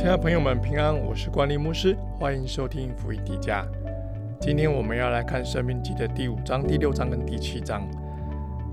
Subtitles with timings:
[0.00, 3.66] 亲爱的朋友们，平安，我是管理牧师，欢迎收听福音迪迦。
[4.40, 7.86] 今天我们要来看《生命记》的第五章、第六章跟第七章。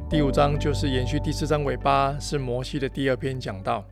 [0.09, 3.85] 第五章就是延续第四章尾巴，是摩西的第二篇讲到。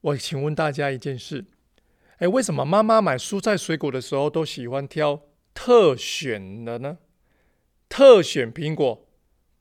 [0.00, 1.44] 我请问大家一件事：
[2.18, 5.20] 哎，为什么妈妈买蔬菜水果的时候都喜欢挑
[5.54, 6.98] 特选的呢？
[7.88, 9.06] 特选苹果，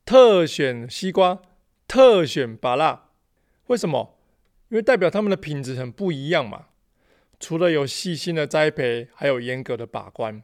[0.03, 1.39] 特选西瓜，
[1.87, 3.09] 特选芭辣，
[3.67, 4.15] 为什么？
[4.69, 6.65] 因为代表他们的品质很不一样嘛。
[7.39, 10.43] 除了有细心的栽培，还有严格的把关。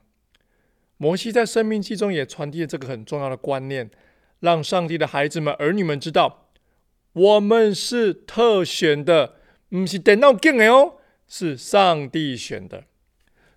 [0.98, 3.92] 摩西在生命记中也传递了这个很重要的观念，
[4.40, 6.48] 让上帝的孩子们、儿女们知道，
[7.12, 9.36] 我们是特选的，
[9.70, 10.94] 不是等到见的哦，
[11.28, 12.86] 是上帝选的。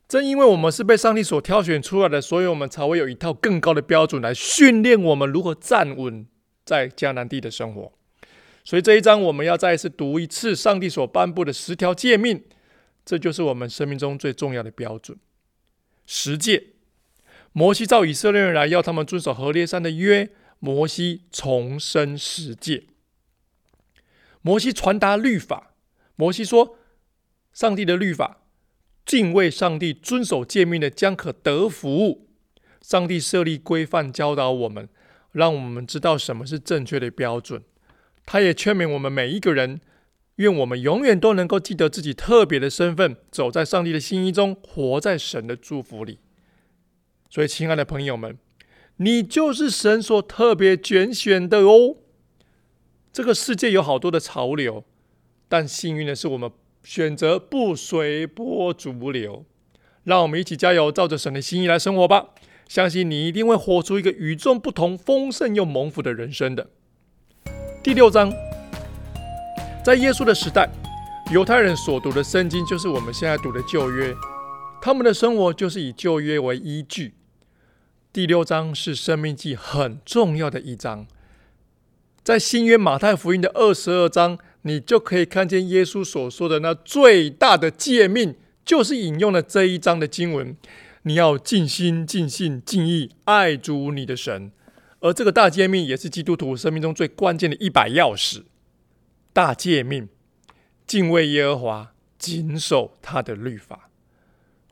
[0.09, 6.27] 正因为我们是被上帝所挑选出来的，所以我们才会有一套更高的标准来训练我们如何站稳
[6.65, 7.93] 在迦南地的生活。
[8.65, 12.43] 所以这一章我们要再一次读一次上帝所颁布的十条诫命。
[13.09, 15.17] 这就是我们生命中最重要的标准。
[16.05, 16.75] 十诫，
[17.55, 20.29] 摩西召以色列人来，要他们遵守何烈山的约。
[20.59, 22.89] 摩西重申十诫。
[24.43, 25.73] 摩西传达律法。
[26.17, 26.77] 摩西说
[27.55, 28.43] ：“上帝的律法，
[29.07, 32.29] 敬畏上帝、遵守诫命的，将可得福。”
[32.83, 34.87] 上帝设立规范，教导我们，
[35.33, 37.63] 让我们知道什么是正确的标准。
[38.27, 39.81] 他也劝勉我们每一个人。
[40.39, 46.19] 愿我们永远都能够记得自己特别的身份，走在上帝的心意中，活在神的祝福里。
[47.29, 48.39] 所以，亲爱的朋友们，
[48.99, 51.97] 你就是神所特别拣选的哦。
[53.13, 54.85] 这个世界有好多的潮流，
[55.49, 56.51] 但幸运的是，我们
[56.85, 59.45] 选择不随波逐流。
[60.05, 62.29] 让我们一起加油，照着神的心意来生活吧！
[62.69, 66.71] 相信你一定会活出一个与众不同、丰盛又蒙福的人生的。
[67.83, 68.48] 第六章。
[69.89, 70.71] 在耶稣的时代，
[71.33, 74.15] 犹太人所读的圣经就是我们现在读的旧约，
[74.83, 77.15] 他们的生活就是以旧约为依据。
[78.13, 81.07] 第六章是生命记很重要的一章，
[82.23, 88.35] 在新约马太福音的二十二章，你就可以看见耶稣所说的那最大的诫命，
[88.67, 90.55] 就是引用了这一章的经文：
[91.05, 94.53] 你要尽心、尽性、尽意爱主你的神。
[95.01, 98.43] 而这个大诫命也是基督徒生命中最关键的一把钥匙。
[99.33, 100.09] 大诫命，
[100.87, 103.91] 敬畏耶和华，谨守他的律法，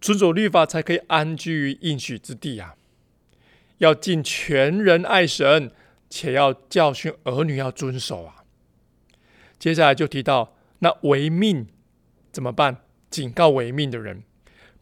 [0.01, 2.75] 遵守律法才可以安居于应许之地啊！
[3.79, 5.71] 要尽全人爱神，
[6.11, 8.45] 且要教训儿女要遵守啊！
[9.59, 11.69] 接下来就提到那违命
[12.33, 12.79] 怎么办？
[13.09, 14.25] 警告违命的人，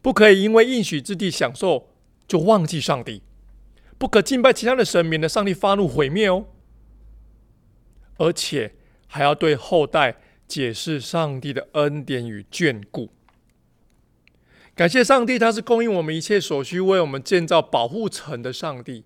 [0.01, 1.91] 不可以因为应许之地享受
[2.27, 3.21] 就忘记上帝，
[3.99, 6.47] 不可敬拜其他的神，免得上帝发怒毁灭哦！
[8.17, 8.73] 而且。
[9.15, 13.11] 还要对后代解释上帝的恩典与眷顾。
[14.75, 19.05] 感谢上帝，他是供应我们一切所需、为我们建造保护城的上帝。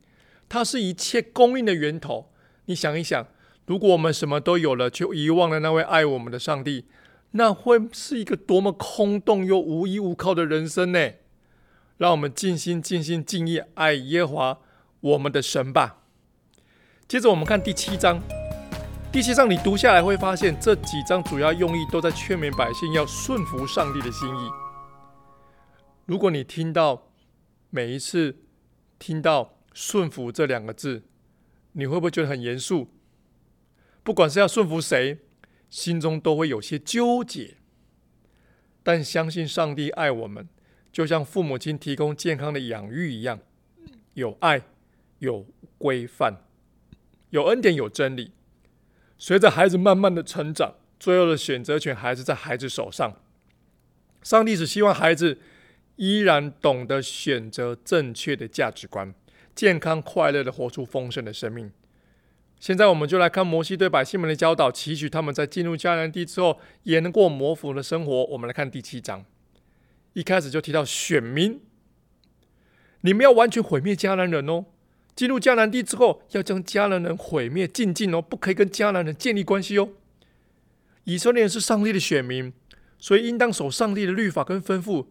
[0.50, 2.31] 他是一切供应的源头。
[2.66, 3.28] 你想一想，
[3.68, 6.86] 如果我们什么都有了，却遗忘了那位爱我们的上帝，
[7.34, 11.12] 那会是一个多么空洞又无依无靠的人生呢？
[11.97, 14.58] 让我们尽心、尽心、尽意爱耶华
[15.02, 16.02] 我们的神吧。
[17.08, 18.38] 接着，我们看第七章。
[19.12, 24.50] 第七章你读下来会发现，这几章主要用意都在劝勉百姓要顺服上帝的心意。
[26.06, 27.12] 如果你听到
[27.72, 28.38] 每一次
[29.00, 31.02] 听到“顺服”这两个字，
[31.72, 32.88] 你会不会觉得很严肃？
[34.03, 35.18] 不管是要顺服谁，
[35.72, 37.58] 心中都会有些纠结。
[38.84, 40.47] 但相信上帝爱我们，
[40.91, 43.40] 就像父母亲提供健康的养育一样，
[44.14, 44.62] 有爱、
[45.18, 45.47] 有
[45.80, 46.44] 规范、
[47.31, 48.34] 有恩典、有真理。
[49.19, 53.13] 随着孩子慢慢的成长，最后的选择权还是在孩子手上。
[54.24, 55.38] 上帝只希望孩子
[55.97, 59.13] 依然懂得选择正确的价值观，
[59.53, 61.69] 健康快乐的活出丰盛的生命。
[62.59, 68.26] 现在，我们就来看摩西对百姓们的教导，期许他们在进入迦南地之后，也能过魔福的生活。
[68.26, 69.26] 我们来看第七章，
[70.14, 71.61] 一开始就提到选民，
[73.02, 74.66] 你们要完全毁灭迦南人哦。
[75.19, 79.89] 进入迦南地之后，要将迦南人毁灭尽尽哦，不可以跟迦南人建立关系哦。
[81.03, 82.53] 以色列人是上帝的选民，
[82.97, 85.07] 所以应当守上帝的律法跟吩咐，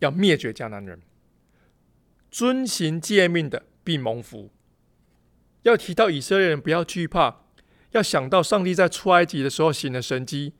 [0.00, 1.00] 要灭绝迦南人。
[2.30, 4.50] 遵行诫命的必蒙福。
[5.62, 7.36] 要提到以色列人不要惧怕，
[7.92, 10.52] 要想到上帝在出埃及的时候行了神迹，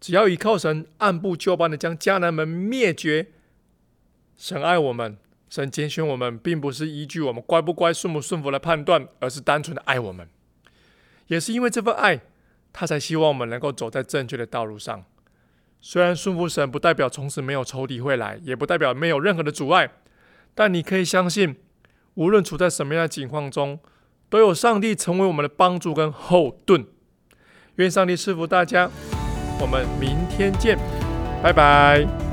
[0.00, 3.32] 只要依靠神，按部就班的将迦南人灭绝。
[4.38, 5.18] 神爱我们。
[5.50, 10.26] 神拣选我们，并不是依据我们乖不乖、顺不顺服来判断，而是单纯的爱我们。
[11.26, 12.20] 也是因为这份爱，
[12.72, 15.04] 他才希望我们能够走在正确的道路上。
[15.80, 19.90] 虽然顺服神不代表从此没有仇敌会来，也不代表没有任何的阻碍，
[20.54, 21.56] 但你可以相信，
[22.14, 23.80] 无论处在什么样的境况中，
[24.28, 26.86] 都有上帝成为我们的帮助跟后盾。
[27.76, 28.88] 愿上帝赐福大家，
[29.60, 30.78] 我们明天见，
[31.42, 32.29] 拜拜。